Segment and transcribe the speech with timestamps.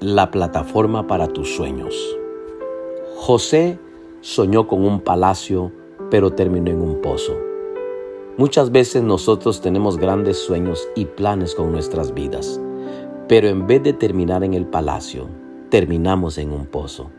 [0.00, 1.94] la plataforma para tus sueños.
[3.16, 3.78] José
[4.20, 5.72] soñó con un palacio,
[6.08, 7.36] pero terminó en un pozo.
[8.36, 12.60] Muchas veces nosotros tenemos grandes sueños y planes con nuestras vidas,
[13.26, 15.26] pero en vez de terminar en el palacio,
[15.68, 17.10] terminamos en un pozo.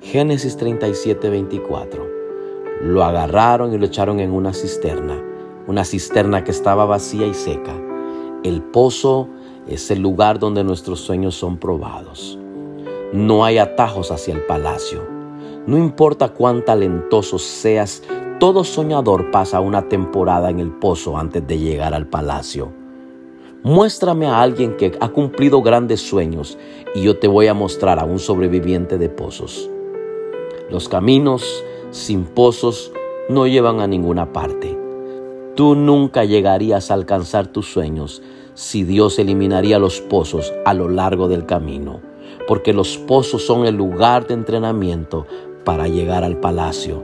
[0.00, 2.06] Génesis 37, 24.
[2.82, 5.20] Lo agarraron y lo echaron en una cisterna,
[5.66, 7.74] una cisterna que estaba vacía y seca.
[8.44, 9.28] El pozo
[9.68, 12.38] es el lugar donde nuestros sueños son probados.
[13.12, 15.02] No hay atajos hacia el palacio.
[15.66, 18.02] No importa cuán talentoso seas,
[18.38, 22.72] todo soñador pasa una temporada en el pozo antes de llegar al palacio.
[23.62, 26.56] Muéstrame a alguien que ha cumplido grandes sueños
[26.94, 29.68] y yo te voy a mostrar a un sobreviviente de pozos.
[30.70, 32.92] Los caminos sin pozos
[33.28, 34.85] no llevan a ninguna parte.
[35.56, 41.28] Tú nunca llegarías a alcanzar tus sueños si Dios eliminaría los pozos a lo largo
[41.28, 42.02] del camino,
[42.46, 45.26] porque los pozos son el lugar de entrenamiento
[45.64, 47.02] para llegar al palacio.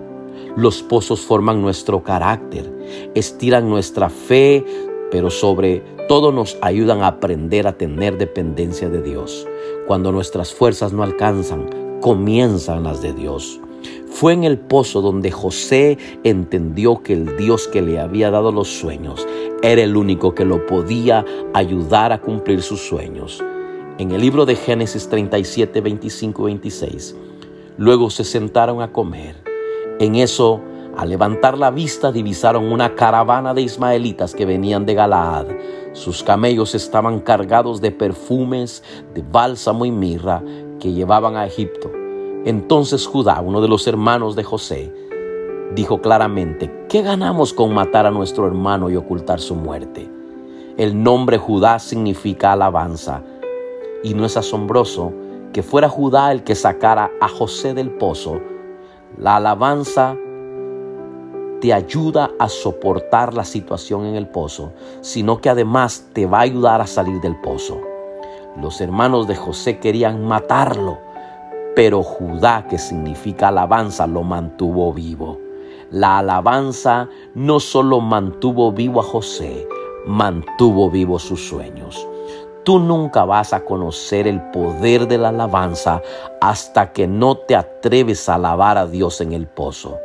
[0.55, 2.71] Los pozos forman nuestro carácter,
[3.15, 4.67] estiran nuestra fe,
[5.11, 9.47] pero sobre todo nos ayudan a aprender a tener dependencia de Dios.
[9.87, 13.61] Cuando nuestras fuerzas no alcanzan, comienzan las de Dios.
[14.11, 18.69] Fue en el pozo donde José entendió que el Dios que le había dado los
[18.69, 19.27] sueños
[19.63, 21.25] era el único que lo podía
[21.55, 23.43] ayudar a cumplir sus sueños.
[23.99, 27.17] En el libro de Génesis 37, 25 26,
[27.79, 29.37] luego se sentaron a comer.
[30.01, 30.61] En eso,
[30.97, 35.47] al levantar la vista, divisaron una caravana de ismaelitas que venían de Galaad.
[35.93, 38.83] Sus camellos estaban cargados de perfumes,
[39.15, 40.43] de bálsamo y mirra
[40.81, 42.02] que llevaban a Egipto.
[42.45, 44.93] Entonces Judá, uno de los hermanos de José,
[45.75, 50.11] dijo claramente, ¿qué ganamos con matar a nuestro hermano y ocultar su muerte?
[50.77, 53.23] El nombre Judá significa alabanza,
[54.03, 55.13] y no es asombroso
[55.53, 58.41] que fuera Judá el que sacara a José del pozo.
[59.17, 60.17] La alabanza
[61.61, 66.43] te ayuda a soportar la situación en el pozo, sino que además te va a
[66.43, 67.81] ayudar a salir del pozo.
[68.61, 70.99] Los hermanos de José querían matarlo,
[71.75, 75.39] pero Judá, que significa alabanza, lo mantuvo vivo.
[75.91, 79.67] La alabanza no solo mantuvo vivo a José,
[80.07, 82.07] mantuvo vivo sus sueños.
[82.65, 86.01] Tú nunca vas a conocer el poder de la alabanza
[86.41, 89.99] hasta que no te atreves a alabar a Dios en el pozo.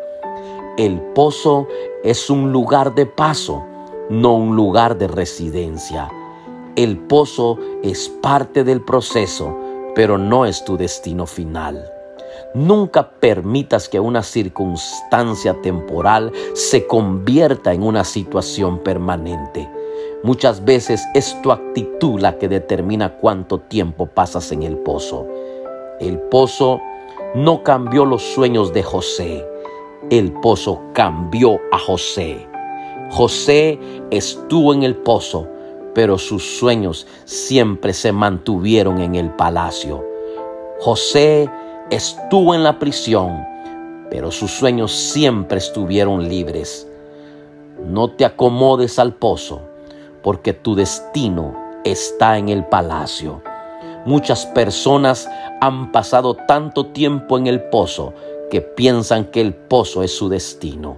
[0.77, 1.67] El pozo
[2.03, 3.63] es un lugar de paso,
[4.09, 6.09] no un lugar de residencia.
[6.75, 9.66] El pozo es parte del proceso
[9.97, 11.91] pero no es tu destino final.
[12.53, 19.67] Nunca permitas que una circunstancia temporal se convierta en una situación permanente.
[20.21, 25.25] Muchas veces es tu actitud la que determina cuánto tiempo pasas en el pozo.
[25.99, 26.79] El pozo
[27.33, 29.43] no cambió los sueños de José.
[30.11, 32.47] El pozo cambió a José.
[33.09, 33.79] José
[34.11, 35.47] estuvo en el pozo,
[35.97, 40.05] pero sus sueños siempre se mantuvieron en el palacio.
[40.79, 41.49] José
[41.89, 43.43] estuvo en la prisión,
[44.11, 46.87] pero sus sueños siempre estuvieron libres.
[47.83, 49.61] No te acomodes al pozo,
[50.21, 53.41] porque tu destino está en el palacio.
[54.05, 55.27] Muchas personas
[55.61, 58.13] han pasado tanto tiempo en el pozo
[58.51, 60.97] que piensan que el pozo es su destino.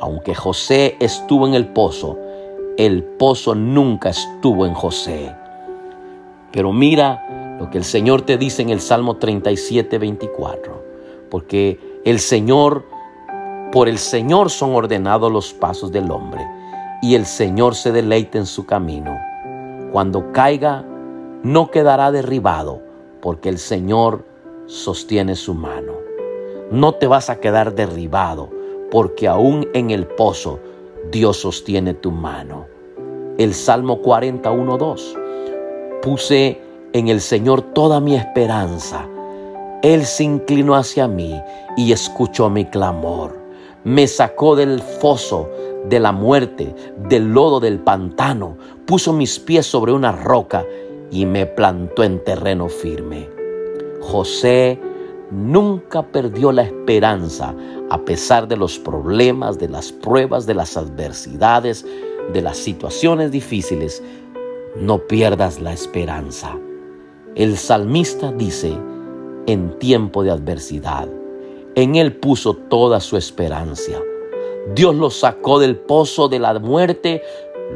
[0.00, 2.18] Aunque José estuvo en el pozo,
[2.76, 5.34] el pozo nunca estuvo en José.
[6.52, 10.82] Pero mira lo que el Señor te dice en el Salmo 37, 24.
[11.30, 12.84] Porque el Señor,
[13.72, 16.46] por el Señor son ordenados los pasos del hombre,
[17.02, 19.16] y el Señor se deleita en su camino.
[19.92, 20.84] Cuando caiga,
[21.42, 22.82] no quedará derribado,
[23.20, 24.24] porque el Señor
[24.66, 25.92] sostiene su mano.
[26.70, 28.50] No te vas a quedar derribado,
[28.90, 30.60] porque aún en el pozo
[31.10, 32.66] Dios sostiene tu mano.
[33.38, 35.18] El Salmo 41, 2.
[36.00, 36.60] Puse
[36.92, 39.08] en el Señor toda mi esperanza.
[39.82, 41.40] Él se inclinó hacia mí
[41.76, 43.36] y escuchó mi clamor.
[43.84, 45.50] Me sacó del foso
[45.88, 46.74] de la muerte,
[47.08, 48.56] del lodo del pantano,
[48.86, 50.64] puso mis pies sobre una roca
[51.10, 53.28] y me plantó en terreno firme.
[54.00, 54.78] José
[55.32, 57.54] nunca perdió la esperanza
[57.92, 61.84] a pesar de los problemas, de las pruebas, de las adversidades,
[62.32, 64.02] de las situaciones difíciles.
[64.76, 66.58] No pierdas la esperanza.
[67.34, 68.74] El salmista dice,
[69.46, 71.06] en tiempo de adversidad,
[71.74, 74.00] en él puso toda su esperanza.
[74.74, 77.22] Dios lo sacó del pozo de la muerte,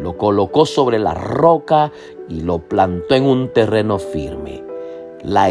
[0.01, 1.93] lo colocó sobre la roca
[2.27, 4.65] y lo plantó en un terreno firme.
[5.23, 5.51] La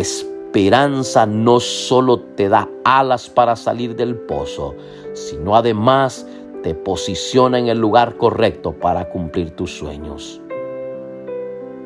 [0.55, 4.73] esperanza no solo te da alas para salir del pozo,
[5.11, 6.25] sino además
[6.63, 10.39] te posiciona en el lugar correcto para cumplir tus sueños.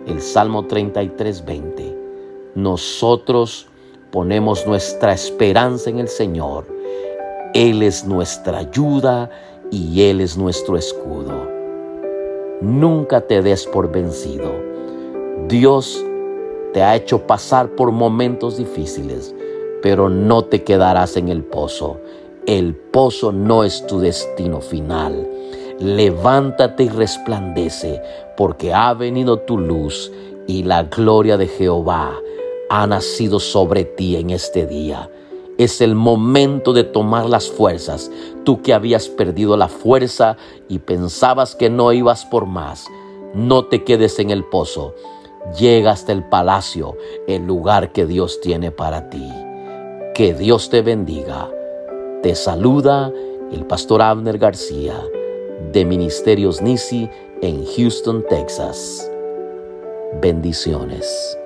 [0.05, 1.97] El Salmo 33, 20.
[2.53, 3.65] Nosotros
[4.11, 6.67] ponemos nuestra esperanza en el Señor.
[7.55, 9.31] Él es nuestra ayuda
[9.71, 11.49] y Él es nuestro escudo.
[12.61, 14.51] Nunca te des por vencido.
[15.47, 16.05] Dios
[16.73, 19.35] te ha hecho pasar por momentos difíciles,
[19.81, 21.99] pero no te quedarás en el pozo.
[22.45, 25.27] El pozo no es tu destino final.
[25.79, 28.01] Levántate y resplandece,
[28.35, 30.11] porque ha venido tu luz
[30.47, 32.13] y la gloria de Jehová
[32.69, 35.09] ha nacido sobre ti en este día.
[35.57, 38.11] Es el momento de tomar las fuerzas.
[38.45, 40.37] Tú que habías perdido la fuerza
[40.67, 42.87] y pensabas que no ibas por más,
[43.33, 44.95] no te quedes en el pozo.
[45.57, 46.95] Llega hasta el palacio,
[47.27, 49.27] el lugar que Dios tiene para ti.
[50.13, 51.49] Que Dios te bendiga.
[52.21, 53.11] Te saluda
[53.51, 55.01] el pastor Abner García
[55.71, 57.09] de Ministerios Nisi
[57.41, 59.09] en Houston, Texas.
[60.21, 61.37] Bendiciones.